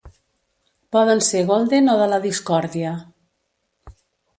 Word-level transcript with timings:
Poden 0.95 1.21
ser 1.29 1.45
golden 1.53 1.93
o 1.95 1.97
de 2.03 2.09
la 2.15 2.21
discòrdia. 2.27 2.99